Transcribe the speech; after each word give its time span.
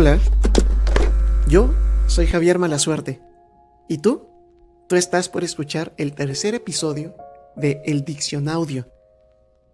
Hola, 0.00 0.18
yo 1.46 1.74
soy 2.06 2.26
Javier 2.26 2.58
Malasuerte. 2.58 3.20
¿Y 3.86 3.98
tú? 3.98 4.22
Tú 4.88 4.96
estás 4.96 5.28
por 5.28 5.44
escuchar 5.44 5.92
el 5.98 6.14
tercer 6.14 6.54
episodio 6.54 7.14
de 7.54 7.82
El 7.84 8.02
Diccionaudio. 8.02 8.88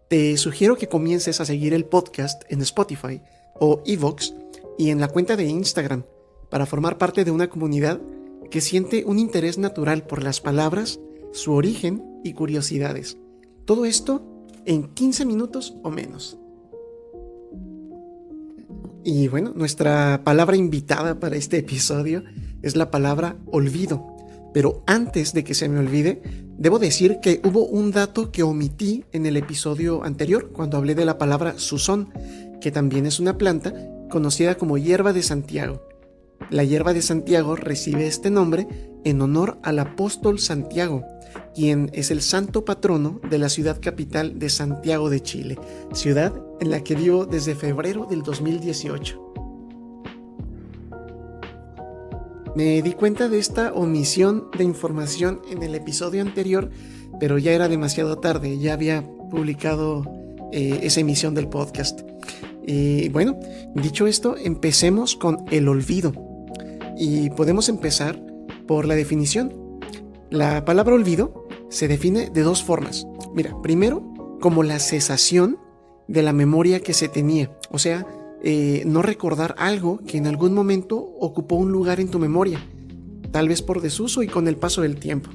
Te 0.08 0.36
sugiero 0.36 0.76
que 0.76 0.88
comiences 0.88 1.40
a 1.40 1.44
seguir 1.44 1.74
el 1.74 1.84
podcast 1.84 2.42
en 2.48 2.60
Spotify 2.62 3.22
o 3.54 3.84
Evox 3.86 4.34
y 4.76 4.90
en 4.90 4.98
la 4.98 5.06
cuenta 5.06 5.36
de 5.36 5.44
Instagram 5.44 6.04
para 6.50 6.66
formar 6.66 6.98
parte 6.98 7.24
de 7.24 7.30
una 7.30 7.48
comunidad 7.48 8.00
que 8.50 8.60
siente 8.60 9.04
un 9.04 9.20
interés 9.20 9.58
natural 9.58 10.08
por 10.08 10.24
las 10.24 10.40
palabras, 10.40 10.98
su 11.32 11.52
origen 11.52 12.02
y 12.24 12.32
curiosidades. 12.32 13.16
Todo 13.64 13.84
esto 13.84 14.26
en 14.64 14.92
15 14.92 15.24
minutos 15.24 15.76
o 15.84 15.90
menos. 15.92 16.36
Y 19.08 19.28
bueno, 19.28 19.52
nuestra 19.54 20.22
palabra 20.24 20.56
invitada 20.56 21.20
para 21.20 21.36
este 21.36 21.58
episodio 21.58 22.24
es 22.62 22.74
la 22.74 22.90
palabra 22.90 23.36
olvido. 23.46 24.04
Pero 24.52 24.82
antes 24.88 25.32
de 25.32 25.44
que 25.44 25.54
se 25.54 25.68
me 25.68 25.78
olvide, 25.78 26.22
debo 26.58 26.80
decir 26.80 27.20
que 27.22 27.40
hubo 27.44 27.66
un 27.66 27.92
dato 27.92 28.32
que 28.32 28.42
omití 28.42 29.04
en 29.12 29.24
el 29.24 29.36
episodio 29.36 30.02
anterior 30.02 30.50
cuando 30.52 30.76
hablé 30.76 30.96
de 30.96 31.04
la 31.04 31.18
palabra 31.18 31.56
susón, 31.56 32.12
que 32.60 32.72
también 32.72 33.06
es 33.06 33.20
una 33.20 33.38
planta 33.38 33.72
conocida 34.10 34.56
como 34.56 34.76
hierba 34.76 35.12
de 35.12 35.22
Santiago. 35.22 35.86
La 36.50 36.64
hierba 36.64 36.92
de 36.92 37.00
Santiago 37.00 37.54
recibe 37.54 38.08
este 38.08 38.30
nombre 38.30 38.66
en 39.04 39.22
honor 39.22 39.60
al 39.62 39.78
apóstol 39.78 40.40
Santiago, 40.40 41.04
quien 41.54 41.90
es 41.92 42.10
el 42.10 42.22
santo 42.22 42.64
patrono 42.64 43.20
de 43.28 43.38
la 43.38 43.48
ciudad 43.48 43.80
capital 43.80 44.38
de 44.38 44.50
Santiago 44.50 45.10
de 45.10 45.22
Chile, 45.22 45.58
ciudad 45.92 46.32
en 46.60 46.70
la 46.70 46.82
que 46.82 46.94
vivo 46.94 47.26
desde 47.26 47.54
febrero 47.54 48.06
del 48.06 48.22
2018. 48.22 49.26
Me 52.56 52.80
di 52.80 52.92
cuenta 52.92 53.28
de 53.28 53.38
esta 53.38 53.72
omisión 53.74 54.48
de 54.56 54.64
información 54.64 55.42
en 55.50 55.62
el 55.62 55.74
episodio 55.74 56.22
anterior, 56.22 56.70
pero 57.20 57.36
ya 57.36 57.52
era 57.52 57.68
demasiado 57.68 58.16
tarde, 58.16 58.58
ya 58.58 58.72
había 58.72 59.04
publicado 59.30 60.04
eh, 60.52 60.80
esa 60.82 61.00
emisión 61.00 61.34
del 61.34 61.48
podcast. 61.48 62.00
Y 62.66 63.10
bueno, 63.10 63.38
dicho 63.74 64.06
esto, 64.06 64.36
empecemos 64.36 65.16
con 65.16 65.44
el 65.50 65.68
olvido. 65.68 66.12
Y 66.98 67.28
podemos 67.30 67.68
empezar 67.68 68.20
por 68.66 68.86
la 68.86 68.94
definición. 68.94 69.65
La 70.30 70.64
palabra 70.64 70.94
olvido 70.94 71.46
se 71.70 71.88
define 71.88 72.30
de 72.30 72.42
dos 72.42 72.64
formas. 72.64 73.06
Mira, 73.34 73.54
primero, 73.62 74.02
como 74.40 74.62
la 74.62 74.78
cesación 74.78 75.58
de 76.08 76.22
la 76.22 76.32
memoria 76.32 76.80
que 76.80 76.94
se 76.94 77.08
tenía. 77.08 77.56
O 77.70 77.78
sea, 77.78 78.06
eh, 78.42 78.82
no 78.86 79.02
recordar 79.02 79.54
algo 79.58 80.00
que 80.06 80.18
en 80.18 80.26
algún 80.26 80.52
momento 80.52 80.96
ocupó 80.96 81.56
un 81.56 81.72
lugar 81.72 82.00
en 82.00 82.08
tu 82.08 82.18
memoria, 82.18 82.60
tal 83.30 83.48
vez 83.48 83.62
por 83.62 83.80
desuso 83.80 84.22
y 84.22 84.28
con 84.28 84.48
el 84.48 84.56
paso 84.56 84.82
del 84.82 84.96
tiempo. 84.96 85.30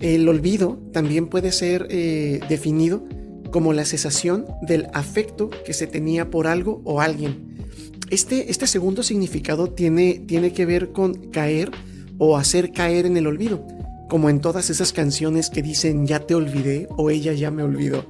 El 0.00 0.28
olvido 0.28 0.80
también 0.92 1.28
puede 1.28 1.52
ser 1.52 1.86
eh, 1.90 2.40
definido 2.48 3.04
como 3.50 3.72
la 3.72 3.84
cesación 3.84 4.46
del 4.62 4.88
afecto 4.94 5.50
que 5.64 5.74
se 5.74 5.86
tenía 5.86 6.30
por 6.30 6.46
algo 6.46 6.80
o 6.84 7.00
alguien. 7.00 7.68
Este, 8.10 8.50
este 8.50 8.66
segundo 8.66 9.02
significado 9.02 9.68
tiene, 9.68 10.22
tiene 10.26 10.52
que 10.52 10.66
ver 10.66 10.92
con 10.92 11.14
caer 11.30 11.70
o 12.18 12.36
hacer 12.36 12.72
caer 12.72 13.06
en 13.06 13.16
el 13.16 13.26
olvido, 13.26 13.66
como 14.12 14.28
en 14.28 14.42
todas 14.42 14.68
esas 14.68 14.92
canciones 14.92 15.48
que 15.48 15.62
dicen 15.62 16.06
ya 16.06 16.26
te 16.26 16.34
olvidé 16.34 16.86
o 16.98 17.08
ella 17.08 17.32
ya 17.32 17.50
me 17.50 17.62
olvidó. 17.62 18.04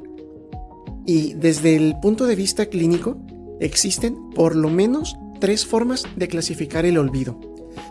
Y 1.07 1.35
desde 1.35 1.77
el 1.77 1.95
punto 2.03 2.27
de 2.27 2.35
vista 2.35 2.67
clínico, 2.67 3.19
existen 3.61 4.31
por 4.31 4.57
lo 4.57 4.69
menos 4.69 5.17
tres 5.39 5.65
formas 5.65 6.03
de 6.17 6.27
clasificar 6.27 6.87
el 6.87 6.99
olvido. 6.99 7.39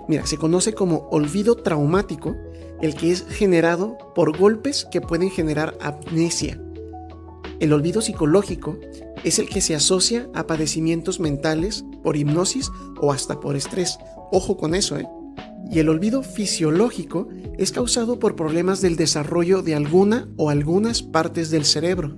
Mira, 0.10 0.26
se 0.26 0.36
conoce 0.36 0.74
como 0.74 1.08
olvido 1.10 1.56
traumático, 1.56 2.36
el 2.82 2.96
que 2.96 3.14
es 3.14 3.26
generado 3.30 3.98
por 4.14 4.38
golpes 4.38 4.86
que 4.92 5.00
pueden 5.00 5.30
generar 5.30 5.78
amnesia. 5.80 6.62
El 7.62 7.72
olvido 7.72 8.02
psicológico 8.02 8.78
es 9.24 9.40
el 9.40 9.48
que 9.48 9.62
se 9.62 9.74
asocia 9.74 10.28
a 10.34 10.48
padecimientos 10.48 11.22
mentales 11.22 11.86
por 12.04 12.18
hipnosis 12.18 12.72
o 13.00 13.14
hasta 13.14 13.40
por 13.40 13.56
estrés. 13.56 14.00
Ojo 14.34 14.58
con 14.58 14.76
eso, 14.76 14.98
¿eh? 14.98 15.08
Y 15.72 15.80
el 15.80 15.88
olvido 15.88 16.22
fisiológico 16.22 17.30
es 17.58 17.72
causado 17.72 18.20
por 18.20 18.36
problemas 18.36 18.82
del 18.82 18.98
desarrollo 18.98 19.62
de 19.62 19.74
alguna 19.74 20.28
o 20.36 20.50
algunas 20.50 21.02
partes 21.02 21.50
del 21.50 21.64
cerebro. 21.64 22.18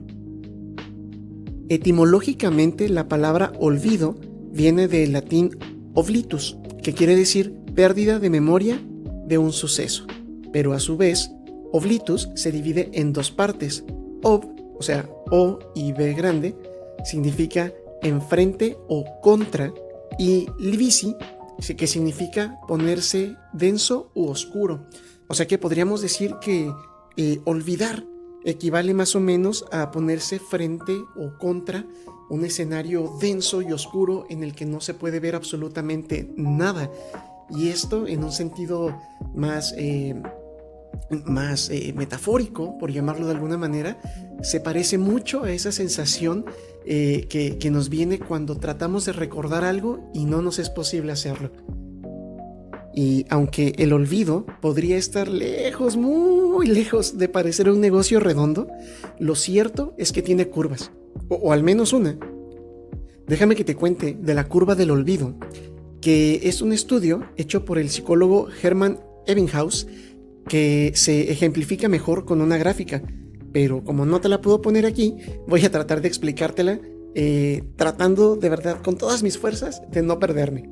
Etimológicamente 1.69 2.90
la 2.90 3.08
palabra 3.08 3.53
olvido 3.59 4.16
viene 4.52 4.88
del 4.88 5.13
latín 5.13 5.58
oblitus, 5.94 6.58
que 6.81 6.94
quiere 6.94 7.16
decir 7.16 7.53
pérdida 7.75 8.19
de 8.19 8.31
memoria 8.31 8.81
de 9.28 9.38
un 9.38 9.53
suceso. 9.53 10.08
Pero 10.52 10.74
a 10.74 10.80
su 10.80 10.97
vez, 10.97 11.31
oblitus 11.72 12.30
se 12.36 12.52
divide 12.52 12.90
en 12.94 13.13
dos 13.13 13.31
partes. 13.31 13.84
Ob, 14.24 14.46
o 14.78 14.81
sea, 14.81 15.08
O 15.30 15.59
y 15.75 15.94
B 15.94 16.13
grande, 16.13 16.56
significa 17.03 17.72
enfrente 18.02 18.78
o 18.88 19.06
contra, 19.22 19.74
y 20.19 20.47
livisi, 20.59 21.16
que 21.78 21.88
significa 21.88 22.59
ponerse 22.68 23.36
denso 23.53 24.12
u 24.14 24.28
oscuro. 24.28 24.88
O 25.28 25.34
sea 25.34 25.47
que 25.47 25.58
podríamos 25.58 26.02
decir 26.02 26.36
que 26.41 26.72
eh, 27.18 27.40
olvidar 27.46 28.03
equivale 28.44 28.94
más 28.94 29.16
o 29.16 29.19
menos 29.19 29.66
a 29.72 29.92
ponerse 29.92 30.40
frente 30.40 30.94
o 31.16 31.38
contra 31.38 31.86
un 32.30 32.46
escenario 32.46 33.18
denso 33.19 33.62
y 33.62 33.72
oscuro 33.72 34.25
en 34.30 34.44
el 34.44 34.53
que 34.56 34.66
no 34.66 34.81
se 34.81 34.94
puede 34.94 35.19
ver 35.19 35.36
absolutamente 35.36 36.34
nada. 36.36 36.92
Y 37.50 37.69
esto 37.69 38.08
en 38.08 38.24
un 38.24 38.31
sentido 38.31 38.97
más, 39.36 39.74
eh, 39.78 40.22
más 41.26 41.70
eh, 41.70 41.94
metafórico, 41.96 42.78
por 42.78 42.92
llamarlo 42.92 43.26
de 43.28 43.34
alguna 43.34 43.58
manera, 43.58 44.00
se 44.42 44.59
parece 44.59 44.98
mucho 44.98 45.44
a 45.44 45.52
esa 45.52 45.72
sensación 45.72 46.46
eh, 46.86 47.28
que, 47.30 47.72
nos 47.72 47.90
viene 47.90 48.20
cuando 48.20 48.58
tratamos 48.58 49.06
de 49.06 49.14
recordar 49.14 49.64
algo 49.64 50.09
y 50.14 50.26
no 50.26 50.42
nos 50.42 50.59
es 50.59 50.70
posible 50.70 51.12
hacerlo. 51.12 51.52
Y 52.96 53.26
aunque 53.30 53.74
el 53.78 53.94
olvido 53.94 54.46
podría 54.62 54.98
estar 54.98 55.28
lejos, 55.28 55.98
muy 55.98 56.68
lejos 56.68 57.18
de 57.18 57.30
parecer 57.30 57.70
un 57.70 57.80
negocio 57.80 58.20
redondo, 58.20 58.68
lo 59.18 59.36
cierto 59.36 59.96
es 59.98 60.12
que 60.12 60.22
tiene 60.22 60.50
curvas, 60.50 60.92
o, 61.30 61.52
al 61.54 61.64
menos 61.64 61.94
una. 61.94 62.18
Déjame 63.25 63.56
que 63.56 63.64
te 63.64 63.75
cuente 63.75 64.16
de 64.20 64.34
la 64.34 64.48
curva 64.48 64.75
del 64.75 64.92
olvido, 64.92 65.34
que 66.02 66.42
es 66.44 66.62
un 66.62 66.74
estudio 66.74 67.24
hecho 67.38 67.64
por 67.66 67.80
el 67.80 67.90
psicólogo 67.90 68.50
Hermann 68.62 69.00
Ebbinghaus 69.25 69.88
que 70.48 70.92
se 70.96 71.31
ejemplifica 71.31 71.88
mejor 71.88 72.26
con 72.26 72.42
una 72.42 72.58
gráfica, 72.58 73.02
pero 73.52 73.84
como 73.84 74.06
no 74.06 74.20
te 74.22 74.30
la 74.30 74.42
puedo 74.42 74.62
poner 74.62 74.86
aquí, 74.86 75.16
voy 75.48 75.64
a 75.66 75.72
tratar 75.72 76.02
de 76.02 76.08
explicártela 76.08 76.80
eh, 77.16 77.64
tratando 77.76 78.36
de 78.36 78.50
verdad 78.50 78.81
con 78.81 78.98
todas 78.98 79.22
mis 79.22 79.38
fuerzas 79.38 79.81
de 79.92 80.02
no 80.02 80.20
perderme. 80.20 80.70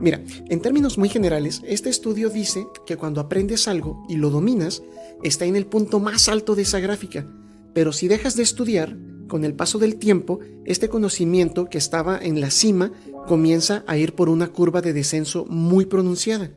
Mira, 0.00 0.22
en 0.48 0.60
términos 0.60 0.98
muy 0.98 1.08
generales, 1.08 1.62
este 1.66 1.88
estudio 1.88 2.30
dice 2.30 2.66
que 2.86 2.96
cuando 2.96 3.20
aprendes 3.20 3.68
algo 3.68 4.04
y 4.08 4.16
lo 4.16 4.30
dominas, 4.30 4.82
está 5.22 5.44
en 5.44 5.56
el 5.56 5.66
punto 5.66 6.00
más 6.00 6.28
alto 6.28 6.54
de 6.56 6.62
esa 6.62 6.80
gráfica, 6.80 7.26
pero 7.72 7.92
si 7.92 8.08
dejas 8.08 8.36
de 8.36 8.42
estudiar, 8.42 8.96
con 9.28 9.44
el 9.44 9.54
paso 9.54 9.78
del 9.78 9.96
tiempo, 9.96 10.40
este 10.64 10.88
conocimiento 10.88 11.66
que 11.66 11.78
estaba 11.78 12.18
en 12.18 12.40
la 12.40 12.50
cima 12.50 12.92
comienza 13.26 13.84
a 13.86 13.96
ir 13.96 14.14
por 14.14 14.28
una 14.28 14.48
curva 14.48 14.80
de 14.80 14.92
descenso 14.92 15.46
muy 15.46 15.86
pronunciada. 15.86 16.50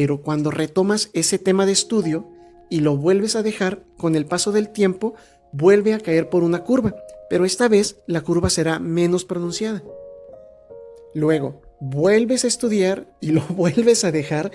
Pero 0.00 0.22
cuando 0.22 0.50
retomas 0.50 1.10
ese 1.12 1.38
tema 1.38 1.66
de 1.66 1.72
estudio 1.72 2.26
y 2.70 2.80
lo 2.80 2.96
vuelves 2.96 3.36
a 3.36 3.42
dejar, 3.42 3.84
con 3.98 4.16
el 4.16 4.24
paso 4.24 4.50
del 4.50 4.70
tiempo, 4.70 5.12
vuelve 5.52 5.92
a 5.92 6.00
caer 6.00 6.30
por 6.30 6.42
una 6.42 6.64
curva, 6.64 6.96
pero 7.28 7.44
esta 7.44 7.68
vez 7.68 7.98
la 8.06 8.22
curva 8.22 8.48
será 8.48 8.78
menos 8.78 9.26
pronunciada. 9.26 9.82
Luego, 11.12 11.60
vuelves 11.80 12.46
a 12.46 12.48
estudiar 12.48 13.14
y 13.20 13.32
lo 13.32 13.42
vuelves 13.50 14.02
a 14.04 14.10
dejar 14.10 14.52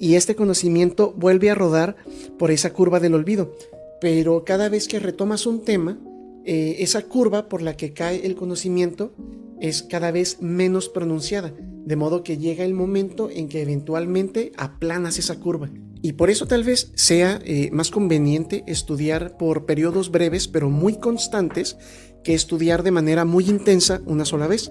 y 0.00 0.16
este 0.16 0.34
conocimiento 0.34 1.14
vuelve 1.16 1.48
a 1.48 1.54
rodar 1.54 1.94
por 2.36 2.50
esa 2.50 2.72
curva 2.72 2.98
del 2.98 3.14
olvido. 3.14 3.54
Pero 4.00 4.42
cada 4.44 4.68
vez 4.68 4.88
que 4.88 4.98
retomas 4.98 5.46
un 5.46 5.62
tema, 5.62 5.96
eh, 6.44 6.78
esa 6.80 7.02
curva 7.02 7.48
por 7.48 7.62
la 7.62 7.76
que 7.76 7.92
cae 7.92 8.26
el 8.26 8.34
conocimiento 8.34 9.12
es 9.60 9.84
cada 9.84 10.10
vez 10.10 10.42
menos 10.42 10.88
pronunciada, 10.88 11.52
de 11.88 11.96
modo 11.96 12.22
que 12.22 12.36
llega 12.36 12.66
el 12.66 12.74
momento 12.74 13.30
en 13.30 13.48
que 13.48 13.62
eventualmente 13.62 14.52
aplanas 14.58 15.18
esa 15.18 15.40
curva. 15.40 15.70
Y 16.02 16.12
por 16.12 16.28
eso 16.28 16.46
tal 16.46 16.62
vez 16.62 16.92
sea 16.94 17.40
eh, 17.46 17.70
más 17.72 17.90
conveniente 17.90 18.62
estudiar 18.66 19.38
por 19.38 19.64
periodos 19.64 20.10
breves 20.10 20.48
pero 20.48 20.68
muy 20.68 20.98
constantes 20.98 21.78
que 22.22 22.34
estudiar 22.34 22.82
de 22.82 22.90
manera 22.90 23.24
muy 23.24 23.48
intensa 23.48 24.02
una 24.04 24.26
sola 24.26 24.46
vez. 24.46 24.70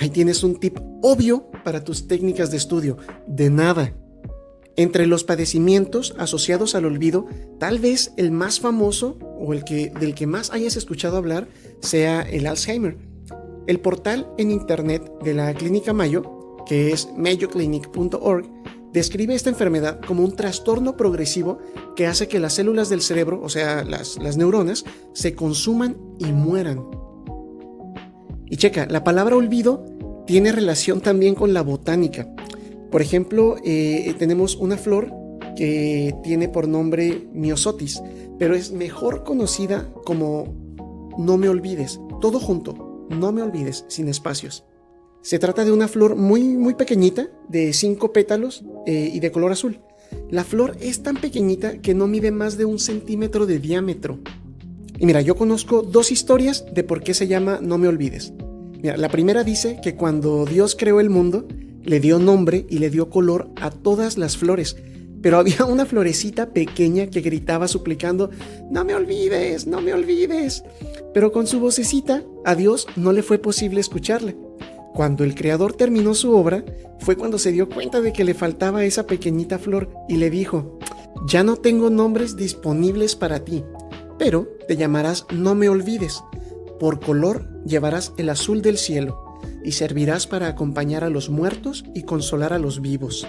Ahí 0.00 0.10
tienes 0.10 0.42
un 0.42 0.58
tip 0.58 0.78
obvio 1.00 1.48
para 1.64 1.84
tus 1.84 2.08
técnicas 2.08 2.50
de 2.50 2.56
estudio. 2.56 2.96
De 3.28 3.48
nada. 3.48 3.94
Entre 4.74 5.06
los 5.06 5.22
padecimientos 5.22 6.12
asociados 6.18 6.74
al 6.74 6.86
olvido, 6.86 7.24
tal 7.60 7.78
vez 7.78 8.14
el 8.16 8.32
más 8.32 8.58
famoso 8.58 9.16
o 9.38 9.52
el 9.52 9.62
que 9.62 9.92
del 10.00 10.16
que 10.16 10.26
más 10.26 10.50
hayas 10.50 10.76
escuchado 10.76 11.18
hablar 11.18 11.46
sea 11.80 12.22
el 12.22 12.48
Alzheimer. 12.48 13.11
El 13.66 13.80
portal 13.80 14.32
en 14.38 14.50
internet 14.50 15.10
de 15.22 15.34
la 15.34 15.54
Clínica 15.54 15.92
Mayo, 15.92 16.62
que 16.66 16.92
es 16.92 17.08
mayoclinic.org, 17.16 18.46
describe 18.92 19.34
esta 19.34 19.50
enfermedad 19.50 20.00
como 20.06 20.24
un 20.24 20.36
trastorno 20.36 20.96
progresivo 20.96 21.58
que 21.96 22.06
hace 22.06 22.28
que 22.28 22.38
las 22.38 22.54
células 22.54 22.88
del 22.88 23.00
cerebro, 23.00 23.40
o 23.42 23.48
sea, 23.48 23.84
las, 23.84 24.18
neuronas, 24.36 24.84
se 25.12 25.34
consuman 25.34 25.96
y 26.18 26.26
mueran. 26.32 26.84
Y 28.48 28.56
checa, 28.56 28.86
la 28.86 29.02
palabra 29.02 29.36
olvido 29.36 29.86
tiene 30.26 30.52
relación 30.52 31.00
también 31.00 31.34
con 31.34 31.54
la 31.54 31.62
botánica. 31.62 32.28
Por 32.90 33.00
ejemplo, 33.00 33.56
eh, 33.64 34.14
tenemos 34.18 34.56
una 34.56 34.76
flor 34.76 35.10
que 35.56 36.14
tiene 36.22 36.48
por 36.48 36.68
nombre 36.68 37.28
Miosotis, 37.32 38.02
pero 38.38 38.54
es 38.54 38.72
mejor 38.72 39.24
conocida 39.24 39.88
como 40.04 40.54
No 41.18 41.38
me 41.38 41.48
olvides, 41.48 42.00
todo 42.20 42.40
junto, 42.40 42.91
No 43.12 43.32
me 43.32 43.42
olvides, 43.42 43.84
sin 43.88 44.08
espacios. 44.08 44.64
Se 45.22 45.38
trata 45.38 45.64
de 45.64 45.72
una 45.72 45.86
flor 45.86 46.16
muy, 46.16 46.42
muy 46.42 46.74
pequeñita, 46.74 47.30
de 47.48 47.72
cinco 47.72 48.12
pétalos 48.12 48.64
eh, 48.86 49.10
y 49.12 49.20
de 49.20 49.30
color 49.30 49.52
azul. 49.52 49.80
La 50.30 50.44
flor 50.44 50.76
es 50.80 51.02
tan 51.02 51.16
pequeñita 51.16 51.78
que 51.78 51.94
no 51.94 52.06
mide 52.06 52.30
más 52.30 52.56
de 52.56 52.64
un 52.64 52.78
centímetro 52.78 53.46
de 53.46 53.58
diámetro. 53.58 54.18
Y 54.98 55.06
mira, 55.06 55.20
yo 55.20 55.36
conozco 55.36 55.82
dos 55.82 56.10
historias 56.10 56.64
de 56.74 56.84
por 56.84 57.02
qué 57.02 57.14
se 57.14 57.28
llama 57.28 57.58
No 57.62 57.78
me 57.78 57.88
olvides. 57.88 58.32
La 58.82 59.08
primera 59.08 59.44
dice 59.44 59.78
que 59.80 59.94
cuando 59.94 60.44
Dios 60.44 60.74
creó 60.76 60.98
el 60.98 61.08
mundo, 61.08 61.46
le 61.84 62.00
dio 62.00 62.18
nombre 62.18 62.66
y 62.68 62.78
le 62.78 62.90
dio 62.90 63.10
color 63.10 63.48
a 63.56 63.70
todas 63.70 64.18
las 64.18 64.36
flores. 64.36 64.76
Pero 65.22 65.38
había 65.38 65.64
una 65.68 65.86
florecita 65.86 66.50
pequeña 66.50 67.06
que 67.06 67.20
gritaba 67.20 67.68
suplicando, 67.68 68.30
no 68.70 68.84
me 68.84 68.94
olvides, 68.94 69.66
no 69.66 69.80
me 69.80 69.94
olvides. 69.94 70.64
Pero 71.14 71.32
con 71.32 71.46
su 71.46 71.60
vocecita, 71.60 72.22
a 72.44 72.54
Dios 72.54 72.86
no 72.96 73.12
le 73.12 73.22
fue 73.22 73.38
posible 73.38 73.80
escucharle. 73.80 74.36
Cuando 74.94 75.24
el 75.24 75.34
creador 75.34 75.74
terminó 75.74 76.14
su 76.14 76.34
obra, 76.36 76.64
fue 76.98 77.16
cuando 77.16 77.38
se 77.38 77.52
dio 77.52 77.68
cuenta 77.68 78.00
de 78.00 78.12
que 78.12 78.24
le 78.24 78.34
faltaba 78.34 78.84
esa 78.84 79.06
pequeñita 79.06 79.58
flor 79.58 79.90
y 80.08 80.16
le 80.16 80.30
dijo, 80.30 80.78
ya 81.26 81.42
no 81.42 81.56
tengo 81.56 81.88
nombres 81.88 82.36
disponibles 82.36 83.16
para 83.16 83.44
ti, 83.44 83.64
pero 84.18 84.48
te 84.68 84.76
llamarás 84.76 85.26
No 85.32 85.54
me 85.54 85.68
olvides. 85.68 86.22
Por 86.78 87.00
color 87.00 87.48
llevarás 87.64 88.12
el 88.16 88.28
azul 88.28 88.60
del 88.60 88.76
cielo 88.76 89.38
y 89.64 89.72
servirás 89.72 90.26
para 90.26 90.48
acompañar 90.48 91.04
a 91.04 91.10
los 91.10 91.30
muertos 91.30 91.84
y 91.94 92.02
consolar 92.02 92.52
a 92.52 92.58
los 92.58 92.80
vivos. 92.80 93.26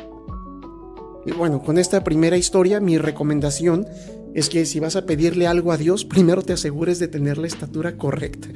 Y 1.26 1.32
bueno, 1.32 1.62
con 1.62 1.78
esta 1.78 2.04
primera 2.04 2.38
historia 2.38 2.80
mi 2.80 2.98
recomendación 2.98 3.86
es 4.34 4.50
que 4.50 4.66
si 4.66 4.80
vas 4.80 4.96
a 4.96 5.06
pedirle 5.06 5.48
algo 5.48 5.72
a 5.72 5.78
Dios, 5.78 6.06
primero 6.06 6.42
te 6.42 6.54
asegures 6.54 7.00
de 7.00 7.08
tener 7.08 7.38
la 7.38 7.48
estatura 7.48 7.98
correcta. 7.98 8.50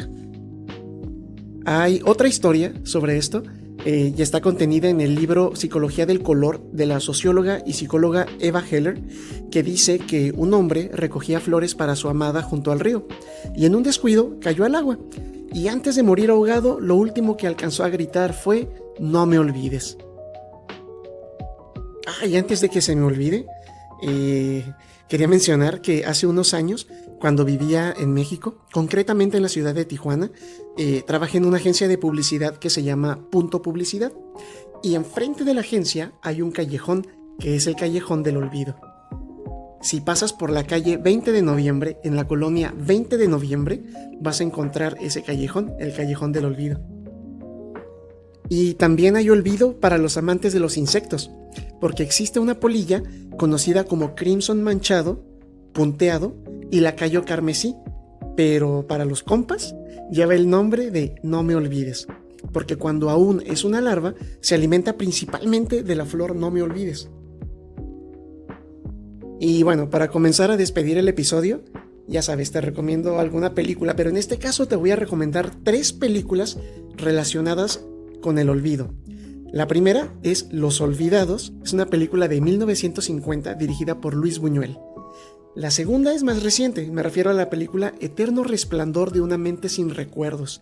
Hay 1.65 2.01
otra 2.05 2.27
historia 2.27 2.73
sobre 2.83 3.17
esto 3.17 3.43
eh, 3.85 4.13
y 4.17 4.21
está 4.21 4.41
contenida 4.41 4.89
en 4.89 5.01
el 5.01 5.15
libro 5.15 5.55
Psicología 5.55 6.05
del 6.05 6.23
Color 6.23 6.61
de 6.71 6.85
la 6.85 6.99
socióloga 6.99 7.61
y 7.65 7.73
psicóloga 7.73 8.25
Eva 8.39 8.63
Heller, 8.69 9.01
que 9.51 9.63
dice 9.63 9.99
que 9.99 10.33
un 10.35 10.53
hombre 10.53 10.89
recogía 10.93 11.39
flores 11.39 11.75
para 11.75 11.95
su 11.95 12.09
amada 12.09 12.41
junto 12.41 12.71
al 12.71 12.79
río 12.79 13.07
y 13.55 13.65
en 13.65 13.75
un 13.75 13.83
descuido 13.83 14.37
cayó 14.41 14.65
al 14.65 14.75
agua. 14.75 14.97
Y 15.53 15.67
antes 15.69 15.95
de 15.95 16.03
morir 16.03 16.29
ahogado, 16.29 16.79
lo 16.79 16.95
último 16.95 17.37
que 17.37 17.47
alcanzó 17.47 17.83
a 17.83 17.89
gritar 17.89 18.33
fue, 18.33 18.69
no 18.99 19.25
me 19.25 19.39
olvides. 19.39 19.97
Ah, 22.07 22.25
y 22.25 22.37
antes 22.37 22.61
de 22.61 22.69
que 22.69 22.79
se 22.79 22.95
me 22.95 23.03
olvide, 23.03 23.45
eh, 24.01 24.63
quería 25.09 25.27
mencionar 25.27 25.81
que 25.81 26.05
hace 26.05 26.25
unos 26.25 26.53
años 26.53 26.87
cuando 27.19 27.43
vivía 27.43 27.93
en 27.97 28.13
México, 28.13 28.65
concretamente 28.71 29.35
en 29.35 29.43
la 29.43 29.49
ciudad 29.49 29.75
de 29.75 29.83
Tijuana, 29.83 30.31
eh, 30.77 31.03
trabajé 31.05 31.37
en 31.37 31.45
una 31.45 31.57
agencia 31.57 31.89
de 31.89 31.97
publicidad 31.97 32.57
que 32.57 32.69
se 32.69 32.83
llama 32.83 33.19
Punto 33.29 33.61
Publicidad. 33.61 34.13
Y 34.81 34.95
enfrente 34.95 35.43
de 35.43 35.53
la 35.53 35.61
agencia 35.61 36.13
hay 36.21 36.41
un 36.41 36.51
callejón 36.51 37.05
que 37.39 37.57
es 37.57 37.67
el 37.67 37.75
callejón 37.75 38.23
del 38.23 38.37
olvido. 38.37 38.79
Si 39.81 39.99
pasas 39.99 40.31
por 40.31 40.49
la 40.49 40.65
calle 40.65 40.95
20 40.95 41.33
de 41.33 41.41
noviembre, 41.41 41.97
en 42.05 42.15
la 42.15 42.25
colonia 42.25 42.73
20 42.77 43.17
de 43.17 43.27
noviembre, 43.27 43.83
vas 44.21 44.39
a 44.39 44.43
encontrar 44.43 44.95
ese 45.01 45.23
callejón, 45.23 45.73
el 45.79 45.93
callejón 45.93 46.31
del 46.31 46.45
olvido. 46.45 46.79
Y 48.49 48.75
también 48.75 49.17
hay 49.17 49.29
olvido 49.29 49.79
para 49.79 49.97
los 49.97 50.15
amantes 50.15 50.53
de 50.53 50.59
los 50.59 50.77
insectos, 50.77 51.31
porque 51.79 52.03
existe 52.03 52.39
una 52.39 52.59
polilla 52.59 53.03
conocida 53.37 53.83
como 53.83 54.15
crimson 54.15 54.63
manchado, 54.63 55.23
punteado, 55.73 56.35
y 56.71 56.81
la 56.81 56.95
cayó 56.95 57.23
carmesí, 57.23 57.75
pero 58.35 58.85
para 58.87 59.05
los 59.05 59.23
compas 59.23 59.75
lleva 60.11 60.35
el 60.35 60.49
nombre 60.49 60.91
de 60.91 61.15
no 61.23 61.43
me 61.43 61.55
olvides, 61.55 62.07
porque 62.51 62.75
cuando 62.75 63.09
aún 63.09 63.41
es 63.45 63.63
una 63.63 63.81
larva 63.81 64.15
se 64.41 64.55
alimenta 64.55 64.97
principalmente 64.97 65.83
de 65.83 65.95
la 65.95 66.05
flor 66.05 66.35
no 66.35 66.51
me 66.51 66.61
olvides. 66.61 67.09
Y 69.39 69.63
bueno, 69.63 69.89
para 69.89 70.07
comenzar 70.07 70.49
a 70.49 70.57
despedir 70.57 70.97
el 70.97 71.07
episodio, 71.07 71.61
ya 72.07 72.21
sabes, 72.21 72.51
te 72.51 72.61
recomiendo 72.61 73.19
alguna 73.19 73.53
película, 73.53 73.95
pero 73.95 74.09
en 74.09 74.17
este 74.17 74.37
caso 74.37 74.67
te 74.67 74.75
voy 74.75 74.91
a 74.91 74.95
recomendar 74.95 75.51
tres 75.63 75.93
películas 75.93 76.57
relacionadas 76.95 77.83
con 78.21 78.39
el 78.39 78.49
olvido. 78.49 78.93
La 79.53 79.65
primera 79.65 80.13
es 80.23 80.51
Los 80.51 80.81
Olvidados, 80.81 81.53
es 81.63 81.71
una 81.71 81.85
película 81.85 82.27
de 82.27 82.41
1950 82.41 83.53
dirigida 83.53 84.01
por 84.01 84.13
Luis 84.13 84.39
Buñuel. 84.39 84.77
La 85.55 85.71
segunda 85.71 86.13
es 86.13 86.23
más 86.23 86.43
reciente, 86.43 86.91
me 86.91 87.01
refiero 87.01 87.29
a 87.29 87.33
la 87.33 87.49
película 87.49 87.93
Eterno 88.01 88.43
Resplandor 88.43 89.13
de 89.13 89.21
una 89.21 89.37
mente 89.37 89.69
sin 89.69 89.95
recuerdos. 89.95 90.59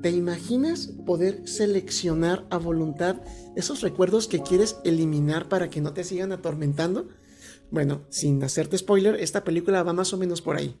¿Te 0.00 0.10
imaginas 0.10 0.90
poder 1.04 1.46
seleccionar 1.46 2.46
a 2.48 2.56
voluntad 2.56 3.16
esos 3.56 3.82
recuerdos 3.82 4.26
que 4.26 4.40
quieres 4.40 4.78
eliminar 4.84 5.50
para 5.50 5.68
que 5.68 5.82
no 5.82 5.92
te 5.92 6.02
sigan 6.02 6.32
atormentando? 6.32 7.08
Bueno, 7.70 8.06
sin 8.08 8.42
hacerte 8.42 8.78
spoiler, 8.78 9.16
esta 9.16 9.44
película 9.44 9.82
va 9.82 9.92
más 9.92 10.14
o 10.14 10.16
menos 10.16 10.40
por 10.40 10.56
ahí. 10.56 10.78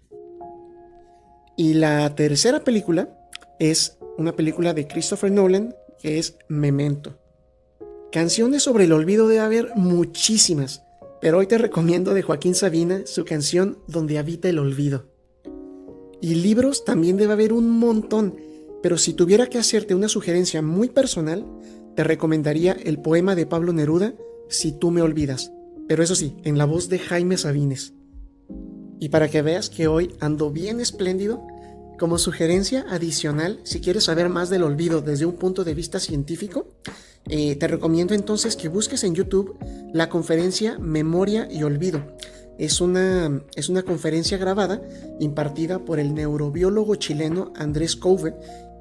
Y 1.58 1.74
la 1.74 2.14
tercera 2.14 2.64
película 2.64 3.18
es 3.58 3.98
una 4.16 4.34
película 4.34 4.72
de 4.72 4.88
Christopher 4.88 5.30
Nolan 5.30 5.74
que 6.00 6.18
es 6.18 6.38
Memento. 6.48 7.23
Canciones 8.14 8.62
sobre 8.62 8.84
el 8.84 8.92
olvido 8.92 9.26
debe 9.26 9.40
haber 9.40 9.72
muchísimas, 9.74 10.84
pero 11.20 11.38
hoy 11.38 11.48
te 11.48 11.58
recomiendo 11.58 12.14
de 12.14 12.22
Joaquín 12.22 12.54
Sabina 12.54 13.02
su 13.06 13.24
canción 13.24 13.78
Donde 13.88 14.18
habita 14.18 14.48
el 14.48 14.60
olvido. 14.60 15.06
Y 16.20 16.36
libros 16.36 16.84
también 16.84 17.16
debe 17.16 17.32
haber 17.32 17.52
un 17.52 17.68
montón, 17.68 18.36
pero 18.84 18.98
si 18.98 19.14
tuviera 19.14 19.48
que 19.48 19.58
hacerte 19.58 19.96
una 19.96 20.08
sugerencia 20.08 20.62
muy 20.62 20.90
personal, 20.90 21.44
te 21.96 22.04
recomendaría 22.04 22.74
el 22.74 23.02
poema 23.02 23.34
de 23.34 23.46
Pablo 23.46 23.72
Neruda, 23.72 24.14
Si 24.48 24.70
tú 24.70 24.92
me 24.92 25.02
olvidas, 25.02 25.50
pero 25.88 26.04
eso 26.04 26.14
sí, 26.14 26.36
en 26.44 26.56
la 26.56 26.66
voz 26.66 26.88
de 26.88 27.00
Jaime 27.00 27.36
Sabines. 27.36 27.94
Y 29.00 29.08
para 29.08 29.26
que 29.26 29.42
veas 29.42 29.70
que 29.70 29.88
hoy 29.88 30.14
ando 30.20 30.52
bien 30.52 30.78
espléndido, 30.78 31.44
como 31.98 32.18
sugerencia 32.18 32.84
adicional, 32.88 33.60
si 33.64 33.80
quieres 33.80 34.04
saber 34.04 34.28
más 34.28 34.50
del 34.50 34.62
olvido 34.62 35.00
desde 35.00 35.26
un 35.26 35.34
punto 35.34 35.64
de 35.64 35.74
vista 35.74 36.00
científico, 36.00 36.66
eh, 37.28 37.56
te 37.56 37.68
recomiendo 37.68 38.14
entonces 38.14 38.56
que 38.56 38.68
busques 38.68 39.04
en 39.04 39.14
YouTube 39.14 39.56
la 39.92 40.08
conferencia 40.08 40.78
Memoria 40.78 41.48
y 41.50 41.62
Olvido. 41.62 42.16
Es 42.58 42.80
una, 42.80 43.42
es 43.56 43.68
una 43.68 43.82
conferencia 43.82 44.38
grabada 44.38 44.80
impartida 45.18 45.84
por 45.84 45.98
el 45.98 46.14
neurobiólogo 46.14 46.94
chileno 46.96 47.52
Andrés 47.56 47.96
Couve 47.96 48.34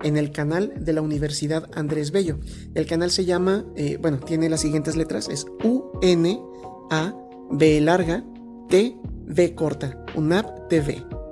en 0.03 0.17
el 0.17 0.31
canal 0.31 0.73
de 0.77 0.93
la 0.93 1.01
Universidad 1.01 1.69
Andrés 1.73 2.11
Bello. 2.11 2.39
El 2.75 2.85
canal 2.85 3.09
se 3.09 3.25
llama, 3.25 3.65
eh, 3.75 3.97
bueno, 3.99 4.19
tiene 4.19 4.49
las 4.49 4.61
siguientes 4.61 4.95
letras, 4.95 5.27
es 5.29 5.45
U-N-A 5.63 7.15
B 7.51 7.81
larga 7.81 8.23
T 8.69 8.97
V 9.25 9.55
corta, 9.55 10.05
UNAP 10.15 10.67
TV. 10.67 11.22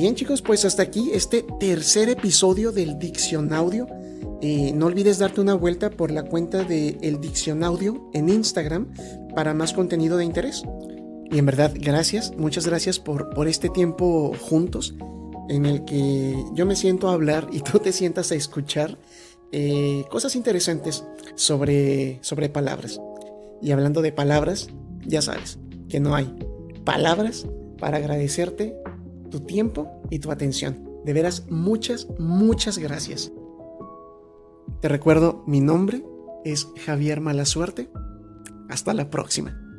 Bien 0.00 0.14
chicos, 0.14 0.40
pues 0.40 0.64
hasta 0.64 0.82
aquí 0.82 1.10
este 1.12 1.44
tercer 1.58 2.08
episodio 2.08 2.72
del 2.72 2.98
Diccionaudio. 2.98 3.86
Eh, 4.40 4.72
no 4.74 4.86
olvides 4.86 5.18
darte 5.18 5.42
una 5.42 5.52
vuelta 5.52 5.90
por 5.90 6.10
la 6.10 6.22
cuenta 6.22 6.64
de 6.64 6.96
El 7.02 7.20
Diccionaudio 7.20 8.08
en 8.14 8.30
Instagram 8.30 8.94
para 9.34 9.52
más 9.52 9.74
contenido 9.74 10.16
de 10.16 10.24
interés. 10.24 10.62
Y 11.30 11.38
en 11.38 11.44
verdad, 11.44 11.74
gracias, 11.74 12.32
muchas 12.38 12.66
gracias 12.66 12.98
por, 12.98 13.28
por 13.34 13.46
este 13.46 13.68
tiempo 13.68 14.32
juntos 14.40 14.94
en 15.50 15.66
el 15.66 15.84
que 15.84 16.34
yo 16.54 16.64
me 16.64 16.76
siento 16.76 17.10
a 17.10 17.12
hablar 17.12 17.48
y 17.52 17.60
tú 17.70 17.78
te 17.78 17.92
sientas 17.92 18.32
a 18.32 18.36
escuchar 18.36 18.96
eh, 19.52 20.04
cosas 20.10 20.34
interesantes 20.34 21.04
sobre, 21.34 22.20
sobre 22.22 22.48
palabras. 22.48 22.98
Y 23.60 23.72
hablando 23.72 24.00
de 24.00 24.12
palabras, 24.12 24.68
ya 25.06 25.20
sabes 25.20 25.58
que 25.90 26.00
no 26.00 26.14
hay 26.14 26.34
palabras 26.84 27.46
para 27.78 27.98
agradecerte 27.98 28.80
tu 29.30 29.40
tiempo 29.40 30.02
y 30.10 30.18
tu 30.18 30.30
atención. 30.30 30.88
De 31.04 31.12
veras, 31.12 31.46
muchas, 31.50 32.08
muchas 32.18 32.78
gracias. 32.78 33.32
Te 34.80 34.88
recuerdo, 34.88 35.42
mi 35.46 35.60
nombre 35.60 36.04
es 36.44 36.68
Javier 36.84 37.20
Malasuerte. 37.20 37.90
Hasta 38.68 38.94
la 38.94 39.10
próxima. 39.10 39.69